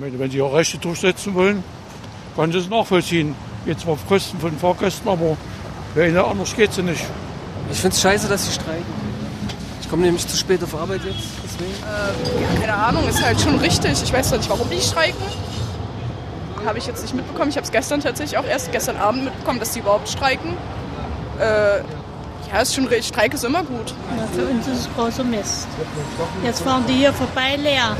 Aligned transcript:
Wenn 0.00 0.30
sie 0.30 0.38
ihre 0.38 0.52
Rechte 0.52 0.78
durchsetzen 0.78 1.34
wollen, 1.34 1.64
kann 2.36 2.52
sie 2.52 2.58
es 2.58 2.68
nachvollziehen. 2.68 3.34
Jetzt 3.66 3.82
zwar 3.82 3.94
auf 3.94 4.06
Kosten 4.06 4.38
von 4.38 4.56
Fahrgästen, 4.56 5.08
aber 5.08 5.36
ja, 5.96 6.24
anders 6.24 6.54
geht 6.54 6.70
es 6.70 6.78
nicht. 6.78 7.04
Ich 7.72 7.78
finde 7.78 7.94
es 7.94 8.00
scheiße, 8.00 8.28
dass 8.28 8.46
sie 8.46 8.52
streiken. 8.52 8.84
Ich 9.82 9.90
komme 9.90 10.02
nämlich 10.02 10.26
zu 10.26 10.36
spät 10.36 10.62
auf 10.62 10.74
Arbeit 10.74 11.00
jetzt, 11.04 11.28
deswegen. 11.42 11.72
Ähm, 11.72 12.42
ja, 12.42 12.60
keine 12.60 12.74
Ahnung, 12.74 13.08
ist 13.08 13.24
halt 13.24 13.40
schon 13.40 13.56
richtig. 13.58 14.02
Ich 14.02 14.12
weiß 14.12 14.28
zwar 14.28 14.38
nicht, 14.38 14.48
warum 14.50 14.68
die 14.70 14.80
streiken. 14.80 15.22
Habe 16.64 16.78
ich 16.78 16.86
jetzt 16.86 17.02
nicht 17.02 17.14
mitbekommen. 17.14 17.50
Ich 17.50 17.56
habe 17.56 17.64
es 17.64 17.72
gestern 17.72 18.00
tatsächlich 18.00 18.38
auch 18.38 18.44
erst 18.44 18.70
gestern 18.70 18.96
Abend 18.96 19.24
mitbekommen, 19.24 19.58
dass 19.58 19.72
die 19.72 19.80
überhaupt 19.80 20.08
streiken. 20.08 20.54
Äh, 21.40 21.78
ja, 22.52 22.60
ist 22.60 22.74
schon 22.74 22.86
richtig. 22.86 23.08
Streik 23.08 23.34
ist 23.34 23.44
immer 23.44 23.64
gut. 23.64 23.94
Ja, 24.16 24.26
für 24.32 24.46
uns 24.46 24.66
ist 24.66 24.80
es 24.80 24.88
großer 24.94 25.24
Mist. 25.24 25.66
Jetzt 26.44 26.62
fahren 26.62 26.84
die 26.88 26.94
hier 26.94 27.12
vorbei 27.12 27.56
leer. 27.56 27.96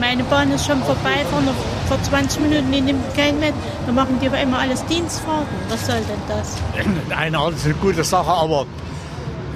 Meine 0.00 0.24
Bahn 0.24 0.50
ist 0.52 0.66
schon 0.66 0.82
vorbei, 0.82 1.24
fahren 1.30 1.46
noch 1.46 1.54
vor 1.88 2.02
20 2.02 2.40
Minuten, 2.42 2.70
die 2.72 2.80
nimmt 2.80 3.14
keinen 3.14 3.38
mit. 3.40 3.54
Dann 3.86 3.94
machen 3.94 4.18
die 4.20 4.26
aber 4.26 4.40
immer 4.40 4.58
alles 4.58 4.84
Dienstfahrten. 4.86 5.48
Was 5.68 5.86
soll 5.86 6.00
denn 6.00 6.20
das? 6.28 6.56
Nein, 7.08 7.32
das 7.32 7.54
ist 7.54 7.64
eine 7.66 7.74
gute 7.74 8.04
Sache, 8.04 8.30
aber 8.30 8.66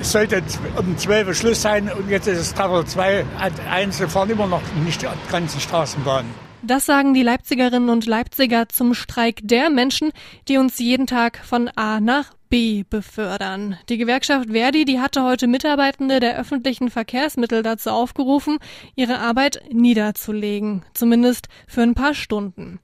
es 0.00 0.12
sollte 0.12 0.42
um 0.76 0.96
12 0.96 1.28
Uhr 1.28 1.34
Schluss 1.34 1.62
sein 1.62 1.90
und 1.90 2.08
jetzt 2.08 2.26
ist 2.26 2.38
es 2.38 2.54
3 2.54 2.68
oder 2.68 2.86
2. 2.86 3.24
Einzelne 3.70 4.08
fahren 4.08 4.30
immer 4.30 4.46
noch 4.46 4.62
nicht 4.84 5.02
die 5.02 5.06
ganzen 5.30 5.60
Straßenbahnen. 5.60 6.30
Das 6.62 6.86
sagen 6.86 7.14
die 7.14 7.22
Leipzigerinnen 7.22 7.88
und 7.88 8.06
Leipziger 8.06 8.68
zum 8.68 8.94
Streik 8.94 9.40
der 9.42 9.70
Menschen, 9.70 10.12
die 10.48 10.58
uns 10.58 10.78
jeden 10.78 11.06
Tag 11.06 11.38
von 11.42 11.68
A 11.74 12.00
nach 12.00 12.32
B 12.50 12.84
befördern. 12.88 13.78
Die 13.88 13.96
Gewerkschaft 13.96 14.50
Verdi, 14.50 14.84
die 14.84 15.00
hatte 15.00 15.22
heute 15.22 15.46
Mitarbeitende 15.46 16.20
der 16.20 16.38
öffentlichen 16.38 16.90
Verkehrsmittel 16.90 17.62
dazu 17.62 17.90
aufgerufen, 17.90 18.58
ihre 18.96 19.20
Arbeit 19.20 19.62
niederzulegen, 19.72 20.84
zumindest 20.92 21.48
für 21.66 21.82
ein 21.82 21.94
paar 21.94 22.12
Stunden. 22.12 22.80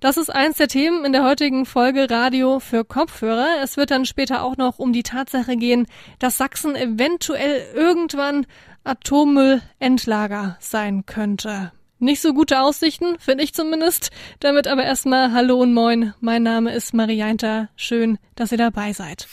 Das 0.00 0.16
ist 0.16 0.30
eins 0.30 0.58
der 0.58 0.68
Themen 0.68 1.04
in 1.04 1.12
der 1.12 1.24
heutigen 1.24 1.66
Folge 1.66 2.08
Radio 2.08 2.60
für 2.60 2.84
Kopfhörer. 2.84 3.60
Es 3.64 3.76
wird 3.76 3.90
dann 3.90 4.06
später 4.06 4.44
auch 4.44 4.56
noch 4.56 4.78
um 4.78 4.92
die 4.92 5.02
Tatsache 5.02 5.56
gehen, 5.56 5.86
dass 6.20 6.38
Sachsen 6.38 6.76
eventuell 6.76 7.66
irgendwann 7.74 8.46
Atommüllendlager 8.84 10.56
sein 10.60 11.04
könnte. 11.04 11.72
Nicht 12.00 12.22
so 12.22 12.32
gute 12.32 12.60
Aussichten, 12.60 13.18
finde 13.18 13.42
ich 13.42 13.54
zumindest. 13.54 14.10
Damit 14.38 14.68
aber 14.68 14.84
erstmal 14.84 15.32
Hallo 15.32 15.60
und 15.60 15.74
Moin. 15.74 16.14
Mein 16.20 16.44
Name 16.44 16.72
ist 16.72 16.94
Marianta. 16.94 17.70
Schön, 17.74 18.18
dass 18.36 18.52
ihr 18.52 18.58
dabei 18.58 18.92
seid. 18.92 19.26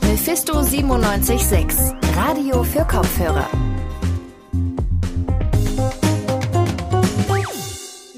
Mephisto 0.00 0.54
976, 0.62 1.92
Radio 2.16 2.62
für 2.62 2.86
Kopfhörer. 2.86 3.50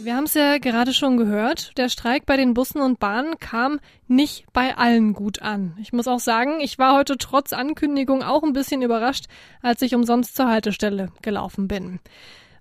Wir 0.00 0.14
haben 0.14 0.24
es 0.24 0.34
ja 0.34 0.58
gerade 0.58 0.94
schon 0.94 1.16
gehört. 1.16 1.76
Der 1.76 1.88
Streik 1.88 2.24
bei 2.24 2.36
den 2.36 2.54
Bussen 2.54 2.80
und 2.80 3.00
Bahnen 3.00 3.36
kam 3.40 3.80
nicht 4.06 4.44
bei 4.52 4.76
allen 4.76 5.12
gut 5.12 5.42
an. 5.42 5.76
Ich 5.82 5.92
muss 5.92 6.06
auch 6.06 6.20
sagen, 6.20 6.60
ich 6.60 6.78
war 6.78 6.96
heute 6.96 7.18
trotz 7.18 7.52
Ankündigung 7.52 8.22
auch 8.22 8.44
ein 8.44 8.52
bisschen 8.52 8.80
überrascht, 8.80 9.24
als 9.60 9.82
ich 9.82 9.96
umsonst 9.96 10.36
zur 10.36 10.48
Haltestelle 10.48 11.10
gelaufen 11.20 11.66
bin. 11.66 11.98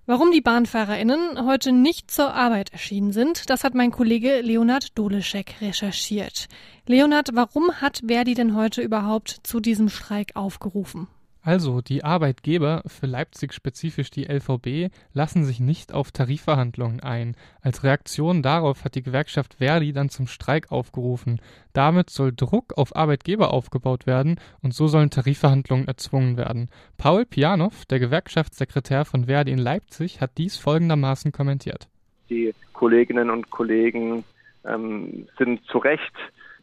Warum 0.08 0.32
die 0.32 0.40
BahnfahrerInnen 0.40 1.44
heute 1.44 1.70
nicht 1.70 2.10
zur 2.10 2.32
Arbeit 2.32 2.72
erschienen 2.72 3.12
sind, 3.12 3.50
das 3.50 3.62
hat 3.62 3.74
mein 3.74 3.90
Kollege 3.90 4.40
Leonard 4.40 4.96
Doleschek 4.98 5.56
recherchiert. 5.60 6.48
Leonard, 6.86 7.28
warum 7.34 7.82
hat 7.82 8.00
Verdi 8.06 8.32
denn 8.32 8.56
heute 8.56 8.80
überhaupt 8.80 9.40
zu 9.42 9.60
diesem 9.60 9.90
Streik 9.90 10.34
aufgerufen? 10.34 11.08
Also, 11.42 11.80
die 11.80 12.04
Arbeitgeber, 12.04 12.82
für 12.86 13.06
Leipzig 13.06 13.54
spezifisch 13.54 14.10
die 14.10 14.24
LVB, 14.24 14.92
lassen 15.12 15.44
sich 15.44 15.60
nicht 15.60 15.94
auf 15.94 16.10
Tarifverhandlungen 16.10 17.00
ein. 17.00 17.36
Als 17.62 17.84
Reaktion 17.84 18.42
darauf 18.42 18.84
hat 18.84 18.96
die 18.96 19.02
Gewerkschaft 19.02 19.54
Verdi 19.54 19.92
dann 19.92 20.08
zum 20.08 20.26
Streik 20.26 20.70
aufgerufen. 20.72 21.40
Damit 21.72 22.10
soll 22.10 22.32
Druck 22.34 22.76
auf 22.76 22.94
Arbeitgeber 22.96 23.52
aufgebaut 23.52 24.06
werden 24.06 24.40
und 24.62 24.74
so 24.74 24.88
sollen 24.88 25.10
Tarifverhandlungen 25.10 25.86
erzwungen 25.86 26.36
werden. 26.36 26.70
Paul 26.98 27.24
Pianow, 27.24 27.84
der 27.86 28.00
Gewerkschaftssekretär 28.00 29.04
von 29.04 29.26
Verdi 29.26 29.52
in 29.52 29.58
Leipzig, 29.58 30.20
hat 30.20 30.32
dies 30.38 30.56
folgendermaßen 30.56 31.32
kommentiert. 31.32 31.88
Die 32.28 32.52
Kolleginnen 32.72 33.30
und 33.30 33.50
Kollegen 33.50 34.24
ähm, 34.64 35.26
sind 35.38 35.64
zu 35.66 35.78
Recht 35.78 36.12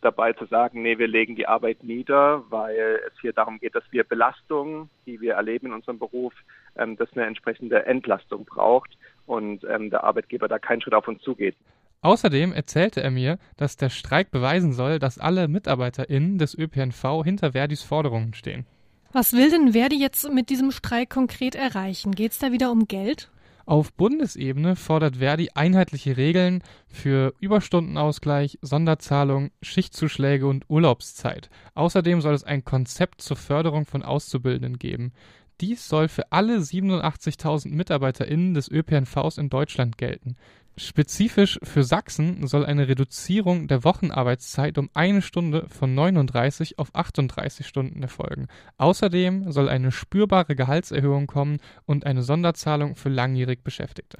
dabei 0.06 0.34
zu 0.34 0.46
sagen, 0.46 0.82
nee, 0.82 0.98
wir 0.98 1.08
legen 1.08 1.36
die 1.36 1.48
Arbeit 1.48 1.84
nieder, 1.84 2.44
weil 2.50 3.00
es 3.08 3.20
hier 3.22 3.34
darum 3.34 3.60
geht, 3.60 3.76
dass 3.76 3.84
wir 3.92 4.04
Belastungen, 4.04 4.90
die 5.06 5.20
wir 5.20 5.34
erleben 5.34 5.68
in 5.68 5.74
unserem 5.74 6.00
Beruf, 6.00 6.34
ähm, 6.78 6.96
dass 6.96 7.12
eine 7.14 7.26
entsprechende 7.26 7.86
Entlastung 7.86 8.46
braucht 8.46 8.98
und 9.26 9.64
ähm, 9.64 9.90
der 9.90 10.04
Arbeitgeber 10.04 10.48
da 10.48 10.60
keinen 10.60 10.82
Schritt 10.82 10.94
auf 10.94 11.08
uns 11.08 11.22
zugeht. 11.24 11.56
Außerdem 12.02 12.54
erzählte 12.54 13.02
er 13.02 13.10
mir, 13.10 13.40
dass 13.58 13.78
der 13.78 13.90
Streik 13.90 14.30
beweisen 14.30 14.74
soll, 14.74 15.00
dass 15.00 15.18
alle 15.18 15.48
MitarbeiterInnen 15.48 16.38
des 16.38 16.56
ÖPNV 16.56 17.24
hinter 17.24 17.54
Verdis 17.54 17.82
Forderungen 17.82 18.36
stehen. 18.36 18.66
Was 19.12 19.34
will 19.34 19.50
denn 19.50 19.72
Verdi 19.72 20.00
jetzt 20.00 20.32
mit 20.32 20.50
diesem 20.50 20.72
Streik 20.72 21.10
konkret 21.10 21.56
erreichen? 21.56 22.12
Geht 22.12 22.34
es 22.34 22.40
da 22.40 22.52
wieder 22.52 22.72
um 22.72 22.88
Geld? 22.88 23.32
Auf 23.68 23.94
Bundesebene 23.94 24.76
fordert 24.76 25.18
Verdi 25.18 25.50
einheitliche 25.56 26.18
Regeln 26.18 26.62
für 26.88 27.34
Überstundenausgleich, 27.40 28.59
Sonderzahlung, 28.62 29.50
Schichtzuschläge 29.64 30.46
und 30.46 30.66
Urlaubszeit. 30.70 31.50
Außerdem 31.74 32.22
soll 32.22 32.36
es 32.36 32.44
ein 32.44 32.64
Konzept 32.64 33.22
zur 33.22 33.38
Förderung 33.38 33.86
von 33.86 34.04
Auszubildenden 34.04 34.78
geben. 34.78 35.14
Dies 35.62 35.88
soll 35.88 36.09
für 36.09 36.31
alle 36.31 36.58
87.000 36.58 37.70
MitarbeiterInnen 37.70 38.54
des 38.54 38.70
ÖPNVs 38.70 39.40
in 39.40 39.50
Deutschland 39.50 39.98
gelten. 39.98 40.36
Spezifisch 40.78 41.58
für 41.63 41.86
Sachsen 41.86 42.47
soll 42.47 42.66
eine 42.66 42.90
Reduzierung 42.90 43.69
der 43.69 43.86
Wochenarbeitszeit 43.86 44.78
um 44.78 44.90
eine 44.94 45.22
Stunde 45.22 45.68
von 45.69 45.96
39 45.96 46.80
auf 46.80 46.94
38 46.94 47.66
Stunden 47.66 48.03
erfolgen. 48.03 48.47
Außerdem 48.78 49.53
soll 49.53 49.69
eine 49.69 49.94
spürbare 49.94 50.53
Gehaltserhöhung 50.53 51.28
kommen 51.28 51.59
und 51.86 52.06
eine 52.06 52.24
Sonderzahlung 52.24 52.96
für 52.96 53.08
langjährig 53.08 53.63
Beschäftigte. 53.63 54.18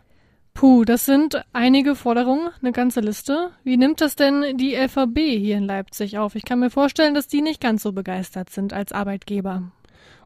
Puh, 0.54 0.86
das 0.86 1.06
sind 1.06 1.44
einige 1.52 1.96
Forderungen, 1.96 2.50
eine 2.62 2.72
ganze 2.72 3.02
Liste. 3.02 3.52
Wie 3.66 3.76
nimmt 3.76 4.00
das 4.00 4.16
denn 4.16 4.58
die 4.58 4.76
LVB 4.76 5.18
hier 5.38 5.58
in 5.58 5.66
Leipzig 5.66 6.18
auf? 6.18 6.36
Ich 6.36 6.46
kann 6.46 6.62
mir 6.62 6.70
vorstellen, 6.70 7.14
dass 7.14 7.28
die 7.28 7.42
nicht 7.42 7.60
ganz 7.60 7.84
so 7.84 7.92
begeistert 7.92 8.50
sind 8.50 8.72
als 8.72 8.94
Arbeitgeber. 8.94 9.74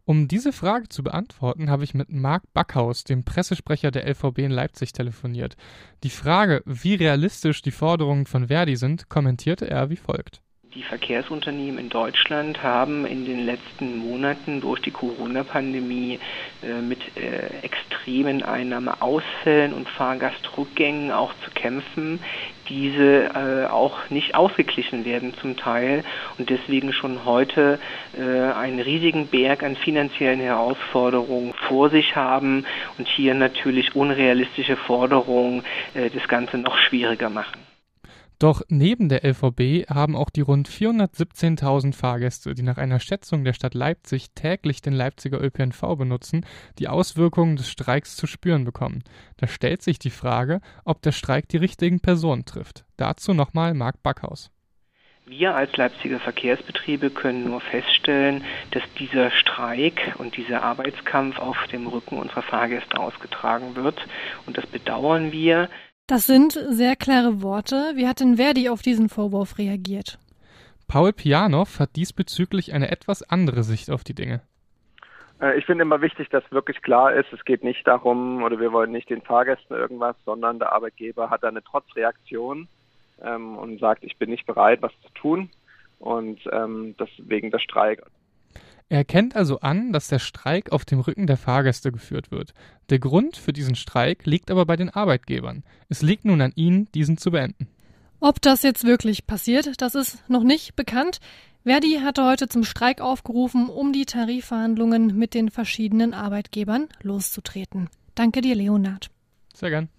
Um 0.09 0.28
diese 0.28 0.52
Frage 0.52 0.90
zu 0.90 1.03
beantworten, 1.03 1.70
habe 1.70 1.84
ich 1.84 1.94
mit 1.94 2.12
Marc 2.12 2.42
Backhaus, 2.52 3.03
dem 3.03 3.24
Pressesprecher 3.24 3.92
der 3.92 4.08
LVB 4.09 4.40
in 4.40 4.50
Leipzig, 4.50 4.92
telefoniert. 4.92 5.56
Die 6.02 6.09
Frage, 6.09 6.64
wie 6.66 6.96
realistisch 6.96 7.62
die 7.62 7.70
Forderungen 7.70 8.25
von 8.25 8.47
Verdi 8.47 8.75
sind, 8.75 9.08
kommentierte 9.08 9.70
er 9.70 9.92
wie 9.92 9.97
folgt. 9.97 10.42
Die 10.75 10.84
Verkehrsunternehmen 10.84 11.80
in 11.80 11.90
Deutschland 11.90 12.62
haben 12.62 13.07
in 13.07 13.25
den 13.25 13.44
letzten 13.44 13.97
Monaten 13.97 14.62
durch 14.62 14.80
die 14.81 14.91
Corona-Pandemie 14.91 16.19
äh, 16.62 16.81
mit 16.81 17.00
äh, 17.18 17.63
extremen 17.63 18.44
Einnahmeausfällen 18.44 19.74
und 19.74 19.90
Fahrgastrückgängen 19.90 21.12
auch 21.12 21.34
zu 21.44 21.50
kämpfen, 21.50 22.19
diese 22.69 23.31
äh, 23.34 23.66
auch 23.66 24.12
nicht 24.12 24.35
ausgeglichen 24.35 25.06
werden 25.06 25.34
zum 25.41 25.58
Teil 25.58 26.03
und 26.38 26.52
deswegen 26.52 26.94
schon 26.94 27.25
heute 27.25 27.79
äh, 28.16 28.22
einen 28.22 28.79
riesigen 28.79 29.25
Berg 29.25 29.63
an 29.63 29.75
finanziellen 29.75 30.40
Herausforderungen 30.40 31.56
vor 31.68 31.90
sich 31.90 32.16
haben 32.16 32.68
und 33.00 33.08
hier 33.08 33.34
natürlich 33.34 33.96
unrealistische 33.96 34.78
Forderungen 34.78 35.63
äh, 35.96 36.12
das 36.12 36.28
Ganze 36.28 36.59
noch 36.59 36.78
schwieriger 36.78 37.31
machen. 37.31 37.69
Doch 38.39 38.61
neben 38.69 39.09
der 39.09 39.25
LVB 39.25 39.89
haben 39.89 40.16
auch 40.16 40.29
die 40.29 40.39
rund 40.39 40.69
417.000 40.69 41.94
Fahrgäste, 41.94 42.53
die 42.53 42.61
nach 42.61 42.77
einer 42.77 43.01
Schätzung 43.01 43.44
der 43.44 43.51
Stadt 43.51 43.73
Leipzig 43.73 44.27
täglich 44.33 44.81
den 44.81 44.94
Leipziger 44.94 45.44
ÖPNV 45.44 45.97
benutzen, 45.97 46.45
die 46.79 46.88
Auswirkungen 46.88 47.57
des 47.57 47.69
Streiks 47.69 48.16
zu 48.16 48.28
spüren 48.28 48.63
bekommen. 48.63 49.03
Da 49.35 49.47
stellt 49.47 49.81
sich 49.81 49.99
die 49.99 50.09
Frage, 50.09 50.61
ob 50.85 51.01
der 51.01 51.11
Streik 51.11 51.49
die 51.49 51.58
richtigen 51.58 51.99
Personen 51.99 52.46
trifft. 52.46 52.85
Dazu 52.96 53.34
nochmal 53.34 53.73
Marc 53.73 54.02
Backhaus. 54.03 54.49
Wir 55.25 55.53
als 55.53 55.75
Leipziger 55.78 56.19
Verkehrsbetriebe 56.19 57.11
können 57.11 57.43
nur 57.43 57.61
feststellen, 57.61 58.43
dass 58.72 58.81
dieser 58.97 59.29
Streik 59.29 60.16
und 60.17 60.37
dieser 60.37 60.64
Arbeitskampf 60.64 61.37
auf 61.37 61.67
dem 61.67 61.85
Rücken 61.85 62.17
unserer 62.17 62.41
Fahrgäste 62.41 62.97
ausgetragen 62.97 63.75
wird. 63.75 64.02
Und 64.47 64.58
das 64.58 64.66
bedauern 64.66 65.31
wir. 65.31 65.69
Das 66.09 66.26
sind 66.26 66.53
sehr 66.53 66.96
klare 66.96 67.44
Worte. 67.44 67.91
Wie 67.94 68.08
hat 68.08 68.20
denn 68.20 68.38
Verdi 68.38 68.67
auf 68.67 68.82
diesen 68.82 69.09
Vorwurf 69.09 69.59
reagiert? 69.59 70.17
Paul 70.88 71.14
Pianow 71.14 71.78
hat 71.78 71.96
diesbezüglich 71.96 72.73
eine 72.73 72.90
etwas 72.90 73.22
andere 73.22 73.61
Sicht 73.61 73.91
auf 73.91 74.03
die 74.03 74.16
Dinge. 74.16 74.41
Äh, 75.40 75.59
ich 75.59 75.67
finde 75.67 75.84
immer 75.84 76.02
wichtig, 76.02 76.28
dass 76.29 76.52
wirklich 76.52 76.82
klar 76.82 77.14
ist, 77.14 77.32
es 77.32 77.46
geht 77.46 77.64
nicht 77.64 77.85
darum, 77.85 78.41
oder 78.41 78.59
wir 78.59 78.72
wollen 78.72 78.91
nicht 78.91 79.11
den 79.11 79.22
Fahrgästen 79.22 79.78
irgendwas, 79.78 80.16
sondern 80.26 80.58
der 80.58 80.73
Arbeitgeber 80.73 81.29
hat 81.29 81.44
eine 81.44 81.64
Trotzreaktion 81.64 82.67
ähm, 83.22 83.55
und 83.55 83.79
sagt, 83.79 84.03
ich 84.03 84.17
bin 84.17 84.32
nicht 84.32 84.47
bereit, 84.47 84.82
was 84.82 84.94
zu 85.03 85.14
tun. 85.14 85.52
Und 86.00 86.40
ähm, 86.52 86.96
deswegen 87.00 87.52
der 87.52 87.59
Streik. 87.59 88.02
Er 88.90 88.97
erkennt 88.97 89.36
also 89.36 89.59
an, 89.59 89.94
dass 89.94 90.08
der 90.08 90.18
Streik 90.18 90.72
auf 90.72 90.84
dem 90.84 91.00
Rücken 91.00 91.28
der 91.28 91.38
Fahrgäste 91.38 91.91
geführt 91.91 92.32
wird. 92.32 92.53
Der 92.90 92.97
Grund 92.97 93.38
für 93.38 93.53
diesen 93.53 93.76
Streik 93.76 94.26
liegt 94.26 94.50
aber 94.50 94.66
bei 94.66 94.76
den 94.76 94.90
Arbeitgebern. 94.90 95.64
Es 95.90 96.02
liegt 96.02 96.26
nun 96.26 96.41
an 96.41 96.52
ihnen, 96.56 96.91
diesen 96.94 97.18
zu 97.18 97.30
beenden. 97.30 97.68
Ob 98.20 98.41
das 98.41 98.64
jetzt 98.64 98.84
wirklich 98.84 99.28
passiert, 99.28 99.80
das 99.82 99.94
ist 99.94 100.28
noch 100.28 100.44
nicht 100.44 100.76
bekannt. 100.76 101.20
Verdi 101.64 102.00
hatte 102.03 102.26
heute 102.26 102.50
zum 102.50 102.64
Streik 102.64 103.00
aufgerufen, 103.00 103.70
um 103.70 103.94
die 103.94 104.06
Tarifverhandlungen 104.06 105.16
mit 105.16 105.36
den 105.36 105.52
verschiedenen 105.52 106.16
Arbeitgebern 106.16 106.88
loszutreten. 107.03 107.90
Danke 108.16 108.41
dir, 108.41 108.56
Leonard. 108.56 109.12
Sehr 109.53 109.70
gern. 109.70 109.90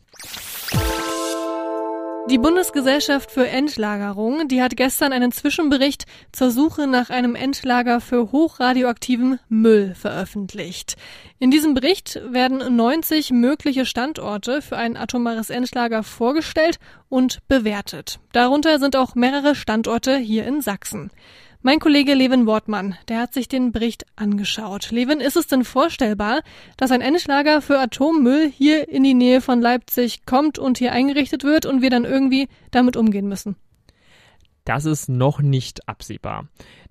Die 2.29 2.39
Bundesgesellschaft 2.39 3.31
für 3.31 3.49
Endlagerung, 3.49 4.47
die 4.47 4.63
hat 4.63 4.77
gestern 4.77 5.13
einen 5.13 5.33
Zwischenbericht 5.33 6.05
zur 6.33 6.51
Suche 6.51 6.87
nach 6.87 7.11
einem 7.11 7.35
Endlager 7.35 8.01
für 8.01 8.31
hochradioaktiven 8.31 9.41
Müll 9.49 9.95
veröffentlicht. 9.95 10.97
In 11.39 11.51
diesem 11.51 11.75
Bericht 11.75 12.21
werden 12.29 12.77
90 12.77 13.31
mögliche 13.31 13.87
Standorte 13.87 14.63
für 14.63 14.77
ein 14.77 14.97
atomares 14.97 15.51
Endlager 15.51 16.03
vorgestellt 16.03 16.79
und 17.09 17.39
bewertet. 17.49 18.21
Darunter 18.33 18.79
sind 18.79 18.97
auch 18.97 19.15
mehrere 19.15 19.55
Standorte 19.55 20.17
hier 20.17 20.47
in 20.47 20.61
Sachsen. 20.61 21.11
Mein 21.63 21.79
Kollege 21.79 22.15
Levin 22.15 22.47
Wortmann, 22.47 22.97
der 23.09 23.21
hat 23.21 23.35
sich 23.35 23.47
den 23.47 23.71
Bericht 23.71 24.07
angeschaut. 24.17 24.93
Levin, 24.93 25.21
ist 25.21 25.37
es 25.37 25.47
denn 25.47 25.63
vorstellbar, 25.63 26.41
dass 26.79 26.91
ein 26.91 27.03
Endlager 27.03 27.61
für 27.61 27.79
Atommüll 27.79 28.51
hier 28.51 28.89
in 28.89 29.03
die 29.03 29.13
Nähe 29.13 29.43
von 29.43 29.61
Leipzig 29.61 30.25
kommt 30.25 30.59
und 30.59 30.79
hier 30.79 30.93
eingerichtet 30.93 31.45
wird 31.45 31.67
und 31.67 31.83
wir 31.83 31.91
dann 31.91 32.07
irgendwie 32.07 32.49
damit 32.71 32.97
umgehen 32.97 33.29
müssen? 33.29 33.57
Das 34.65 34.85
ist 34.85 35.09
noch 35.09 35.41
nicht 35.41 35.89
absehbar. 35.89 36.49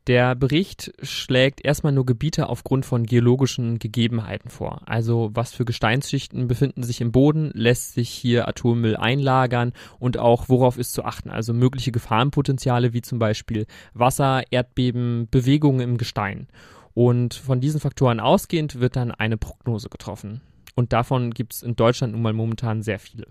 Der 0.08 0.34
Bericht 0.34 0.92
schlägt 1.04 1.64
erstmal 1.64 1.94
nur 1.94 2.06
Gebiete 2.06 2.50
aufgrund 2.50 2.86
von 2.86 3.06
geologischen 3.06 3.78
Gegebenheiten 3.78 4.50
vor. 4.50 4.82
Also 4.86 5.30
was 5.34 5.54
für 5.54 5.66
Gesteinsschichten 5.66 6.48
befinden 6.48 6.82
sich 6.82 7.00
im 7.00 7.12
Boden, 7.12 7.52
lässt 7.54 7.94
sich 7.94 8.10
hier 8.10 8.48
Atommüll 8.48 8.96
einlagern 8.96 9.74
und 10.00 10.18
auch 10.18 10.50
worauf 10.50 10.80
ist 10.80 10.94
zu 10.94 11.04
achten. 11.04 11.30
Also 11.30 11.54
mögliche 11.54 11.92
Gefahrenpotenziale 11.92 12.94
wie 12.94 13.02
zum 13.02 13.20
Beispiel 13.20 13.68
Wasser, 13.94 14.42
Erdbeben, 14.50 15.28
Bewegungen 15.30 15.82
im 15.82 15.98
Gestein. 15.98 16.48
Und 16.96 17.36
von 17.36 17.62
diesen 17.62 17.80
Faktoren 17.80 18.20
ausgehend 18.20 18.80
wird 18.80 18.96
dann 18.96 19.12
eine 19.12 19.38
Prognose 19.38 19.90
getroffen. 19.90 20.42
Und 20.76 20.92
davon 20.92 21.32
gibt 21.32 21.54
es 21.54 21.62
in 21.62 21.76
Deutschland 21.76 22.14
nun 22.14 22.22
mal 22.22 22.34
momentan 22.34 22.82
sehr 22.82 23.00
viele. 23.00 23.28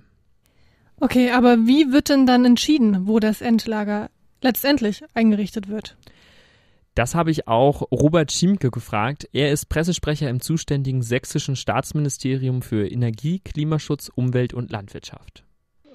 Okay, 1.01 1.31
aber 1.31 1.67
wie 1.67 1.93
wird 1.93 2.09
denn 2.09 2.27
dann 2.27 2.45
entschieden, 2.45 3.07
wo 3.07 3.19
das 3.21 3.41
Endlager 3.41 4.11
letztendlich 4.43 5.03
eingerichtet 5.15 5.69
wird? 5.69 5.97
Das 6.95 7.15
habe 7.15 7.31
ich 7.31 7.47
auch 7.47 7.83
Robert 7.93 8.33
Schiemke 8.33 8.71
gefragt. 8.71 9.29
Er 9.33 9.53
ist 9.53 9.67
Pressesprecher 9.67 10.29
im 10.29 10.41
zuständigen 10.41 11.03
sächsischen 11.03 11.55
Staatsministerium 11.55 12.61
für 12.61 12.89
Energie, 12.89 13.39
Klimaschutz, 13.39 14.11
Umwelt 14.13 14.53
und 14.53 14.73
Landwirtschaft. 14.73 15.45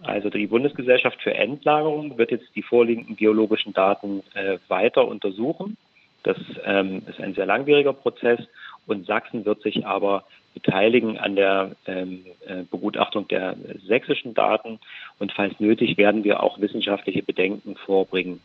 Also 0.01 0.29
die 0.29 0.47
Bundesgesellschaft 0.47 1.21
für 1.21 1.33
Endlagerung 1.33 2.17
wird 2.17 2.31
jetzt 2.31 2.47
die 2.55 2.61
vorliegenden 2.61 3.15
geologischen 3.15 3.73
Daten 3.73 4.23
äh, 4.33 4.59
weiter 4.67 5.07
untersuchen. 5.07 5.77
Das 6.23 6.37
ähm, 6.65 7.03
ist 7.07 7.19
ein 7.19 7.33
sehr 7.33 7.45
langwieriger 7.45 7.93
Prozess 7.93 8.39
und 8.85 9.05
Sachsen 9.05 9.45
wird 9.45 9.61
sich 9.61 9.85
aber 9.85 10.23
beteiligen 10.53 11.17
an 11.17 11.35
der 11.35 11.71
ähm, 11.85 12.25
äh, 12.45 12.63
Begutachtung 12.69 13.27
der 13.27 13.55
sächsischen 13.87 14.33
Daten 14.33 14.79
und 15.19 15.31
falls 15.31 15.59
nötig 15.59 15.97
werden 15.97 16.23
wir 16.23 16.43
auch 16.43 16.59
wissenschaftliche 16.59 17.23
Bedenken 17.23 17.75
vorbringen. 17.75 18.39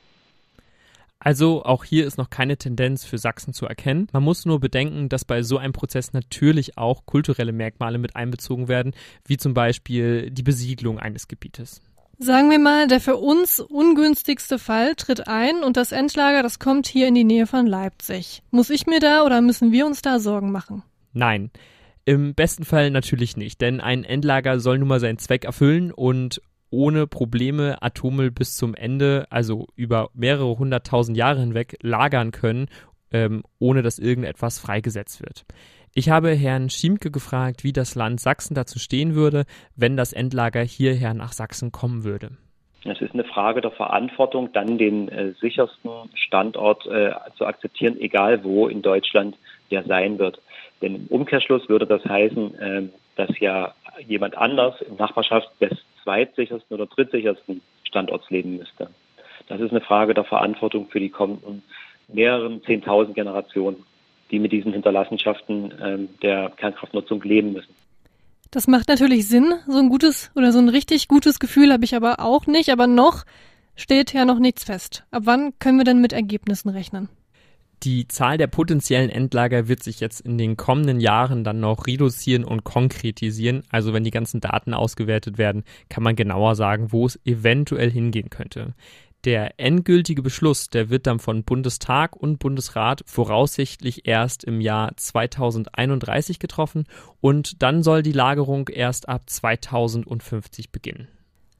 Also 1.20 1.64
auch 1.64 1.84
hier 1.84 2.06
ist 2.06 2.16
noch 2.16 2.30
keine 2.30 2.56
Tendenz 2.56 3.04
für 3.04 3.18
Sachsen 3.18 3.52
zu 3.52 3.66
erkennen. 3.66 4.06
Man 4.12 4.22
muss 4.22 4.46
nur 4.46 4.60
bedenken, 4.60 5.08
dass 5.08 5.24
bei 5.24 5.42
so 5.42 5.58
einem 5.58 5.72
Prozess 5.72 6.12
natürlich 6.12 6.78
auch 6.78 7.06
kulturelle 7.06 7.52
Merkmale 7.52 7.98
mit 7.98 8.14
einbezogen 8.14 8.68
werden, 8.68 8.94
wie 9.26 9.36
zum 9.36 9.52
Beispiel 9.52 10.30
die 10.30 10.44
Besiedlung 10.44 11.00
eines 11.00 11.26
Gebietes. 11.26 11.82
Sagen 12.20 12.50
wir 12.50 12.58
mal, 12.58 12.88
der 12.88 13.00
für 13.00 13.16
uns 13.16 13.60
ungünstigste 13.60 14.58
Fall 14.58 14.96
tritt 14.96 15.28
ein 15.28 15.62
und 15.62 15.76
das 15.76 15.92
Endlager, 15.92 16.42
das 16.42 16.58
kommt 16.58 16.88
hier 16.88 17.06
in 17.06 17.14
die 17.14 17.22
Nähe 17.22 17.46
von 17.46 17.66
Leipzig. 17.66 18.42
Muss 18.50 18.70
ich 18.70 18.86
mir 18.86 18.98
da 18.98 19.22
oder 19.24 19.40
müssen 19.40 19.70
wir 19.70 19.86
uns 19.86 20.02
da 20.02 20.18
Sorgen 20.18 20.50
machen? 20.50 20.82
Nein. 21.12 21.50
Im 22.04 22.34
besten 22.34 22.64
Fall 22.64 22.90
natürlich 22.90 23.36
nicht, 23.36 23.60
denn 23.60 23.80
ein 23.80 24.02
Endlager 24.02 24.58
soll 24.58 24.78
nun 24.78 24.88
mal 24.88 24.98
seinen 24.98 25.18
Zweck 25.18 25.44
erfüllen 25.44 25.92
und 25.92 26.40
ohne 26.70 27.06
Probleme 27.06 27.82
Atommüll 27.82 28.30
bis 28.30 28.56
zum 28.56 28.74
Ende, 28.74 29.26
also 29.30 29.66
über 29.76 30.10
mehrere 30.14 30.58
hunderttausend 30.58 31.16
Jahre 31.16 31.40
hinweg, 31.40 31.76
lagern 31.82 32.32
können, 32.32 32.66
ähm, 33.12 33.42
ohne 33.58 33.82
dass 33.82 33.98
irgendetwas 33.98 34.58
freigesetzt 34.58 35.20
wird. 35.20 35.44
Ich 35.94 36.10
habe 36.10 36.30
Herrn 36.30 36.70
Schiemke 36.70 37.10
gefragt, 37.10 37.64
wie 37.64 37.72
das 37.72 37.94
Land 37.94 38.20
Sachsen 38.20 38.54
dazu 38.54 38.78
stehen 38.78 39.14
würde, 39.14 39.44
wenn 39.76 39.96
das 39.96 40.12
Endlager 40.12 40.62
hierher 40.62 41.14
nach 41.14 41.32
Sachsen 41.32 41.72
kommen 41.72 42.04
würde. 42.04 42.30
Es 42.84 43.00
ist 43.00 43.12
eine 43.12 43.24
Frage 43.24 43.60
der 43.60 43.72
Verantwortung, 43.72 44.52
dann 44.52 44.78
den 44.78 45.08
äh, 45.08 45.32
sichersten 45.40 45.90
Standort 46.14 46.86
äh, 46.86 47.12
zu 47.36 47.46
akzeptieren, 47.46 48.00
egal 48.00 48.44
wo 48.44 48.68
in 48.68 48.82
Deutschland 48.82 49.36
der 49.70 49.84
sein 49.84 50.18
wird. 50.18 50.40
Denn 50.80 50.94
im 50.94 51.06
Umkehrschluss 51.08 51.68
würde 51.68 51.86
das 51.86 52.04
heißen, 52.04 52.54
äh, 52.58 52.82
dass 53.16 53.30
ja 53.40 53.74
jemand 54.06 54.36
anders 54.36 54.80
in 54.82 54.96
Nachbarschaft 54.96 55.48
des 55.60 55.72
zweitsichersten 56.04 56.74
oder 56.74 56.86
drittsichersten 56.86 57.60
Standorts 57.82 58.30
leben 58.30 58.56
müsste. 58.58 58.90
Das 59.48 59.60
ist 59.60 59.70
eine 59.70 59.80
Frage 59.80 60.14
der 60.14 60.24
Verantwortung 60.24 60.88
für 60.88 61.00
die 61.00 61.10
kommenden 61.10 61.62
mehreren 62.08 62.62
Zehntausend 62.62 63.14
Generationen, 63.14 63.84
die 64.30 64.38
mit 64.38 64.52
diesen 64.52 64.72
Hinterlassenschaften 64.72 65.72
ähm, 65.82 66.08
der 66.22 66.50
Kernkraftnutzung 66.56 67.22
leben 67.22 67.52
müssen. 67.52 67.74
Das 68.50 68.66
macht 68.66 68.88
natürlich 68.88 69.28
Sinn. 69.28 69.52
So 69.66 69.78
ein 69.78 69.90
gutes 69.90 70.30
oder 70.34 70.52
so 70.52 70.58
ein 70.58 70.68
richtig 70.68 71.08
gutes 71.08 71.38
Gefühl 71.38 71.72
habe 71.72 71.84
ich 71.84 71.94
aber 71.94 72.20
auch 72.20 72.46
nicht. 72.46 72.70
Aber 72.70 72.86
noch 72.86 73.24
steht 73.76 74.12
ja 74.12 74.24
noch 74.24 74.38
nichts 74.38 74.64
fest. 74.64 75.04
Ab 75.10 75.22
wann 75.26 75.52
können 75.58 75.78
wir 75.78 75.84
denn 75.84 76.00
mit 76.00 76.12
Ergebnissen 76.12 76.70
rechnen? 76.70 77.08
Die 77.84 78.08
Zahl 78.08 78.38
der 78.38 78.48
potenziellen 78.48 79.08
Endlager 79.08 79.68
wird 79.68 79.84
sich 79.84 80.00
jetzt 80.00 80.20
in 80.20 80.36
den 80.36 80.56
kommenden 80.56 80.98
Jahren 80.98 81.44
dann 81.44 81.60
noch 81.60 81.86
reduzieren 81.86 82.44
und 82.44 82.64
konkretisieren. 82.64 83.62
Also 83.70 83.92
wenn 83.92 84.02
die 84.02 84.10
ganzen 84.10 84.40
Daten 84.40 84.74
ausgewertet 84.74 85.38
werden, 85.38 85.62
kann 85.88 86.02
man 86.02 86.16
genauer 86.16 86.56
sagen, 86.56 86.90
wo 86.90 87.06
es 87.06 87.20
eventuell 87.24 87.88
hingehen 87.88 88.30
könnte. 88.30 88.74
Der 89.24 89.58
endgültige 89.58 90.22
Beschluss, 90.22 90.70
der 90.70 90.90
wird 90.90 91.06
dann 91.08 91.18
von 91.18 91.42
Bundestag 91.42 92.14
und 92.14 92.38
Bundesrat 92.38 93.02
voraussichtlich 93.04 94.06
erst 94.06 94.44
im 94.44 94.60
Jahr 94.60 94.96
2031 94.96 96.38
getroffen 96.38 96.84
und 97.20 97.62
dann 97.62 97.82
soll 97.82 98.02
die 98.02 98.12
Lagerung 98.12 98.68
erst 98.68 99.08
ab 99.08 99.22
2050 99.26 100.70
beginnen. 100.70 101.08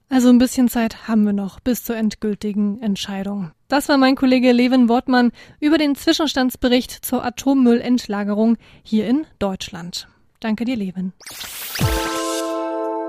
Also 0.08 0.28
ein 0.31 0.38
bisschen 0.38 0.69
Zeit 0.69 1.08
haben 1.08 1.24
wir 1.24 1.34
noch 1.34 1.60
bis 1.60 1.84
zur 1.84 1.96
endgültigen 1.96 2.81
Entscheidung. 2.81 3.50
Das 3.67 3.88
war 3.88 3.98
mein 3.98 4.15
Kollege 4.15 4.53
Levin 4.53 4.88
Wortmann 4.88 5.32
über 5.60 5.77
den 5.77 5.96
Zwischenstandsbericht 5.96 6.93
zur 7.05 7.24
Atommüllendlagerung 7.24 8.56
hier 8.82 9.06
in 9.06 9.27
Deutschland. 9.38 10.08
Danke 10.41 10.65
dir, 10.65 10.77
Levin. 10.77 11.12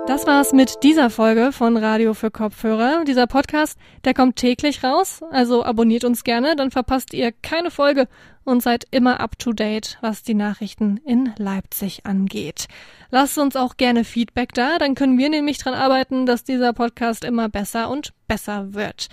Das 0.10 0.25
war's 0.25 0.54
mit 0.54 0.82
dieser 0.82 1.12
Folge 1.12 1.51
von 1.51 1.78
Radio 1.78 2.16
für 2.16 2.32
Kopfhörer. 2.32 3.04
Dieser 3.06 3.28
Podcast, 3.28 3.78
der 4.06 4.16
kommt 4.16 4.38
täglich 4.38 4.84
raus, 4.84 5.22
also 5.30 5.63
abonniert 5.63 6.04
uns 6.04 6.24
gerne, 6.24 6.56
dann 6.56 6.72
verpasst 6.72 7.13
ihr 7.13 7.32
keine 7.32 7.70
Folge 7.70 8.08
und 8.44 8.63
seid 8.63 8.86
immer 8.89 9.20
up 9.20 9.38
to 9.38 9.54
date, 9.54 10.00
was 10.01 10.24
die 10.24 10.34
Nachrichten 10.34 11.00
in 11.06 11.32
Leipzig 11.38 12.08
angeht. 12.08 12.66
Lasst 13.12 13.38
uns 13.38 13.56
auch 13.56 13.78
gerne 13.78 14.04
Feedback 14.04 14.51
da, 14.56 14.80
dann 14.80 14.96
können 14.96 15.20
wir 15.20 15.30
nämlich 15.30 15.60
dran 15.60 15.75
arbeiten, 15.75 16.25
dass 16.25 16.44
dieser 16.44 16.74
Podcast 16.74 17.24
immer 17.24 17.48
besser 17.48 17.92
und 17.92 18.13
besser 18.28 18.74
wird. 18.74 19.10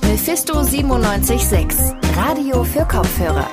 Mephisto 0.02 0.60
97.6 0.60 2.16
Radio 2.16 2.64
für 2.64 2.86
Kopfhörer. 2.86 3.48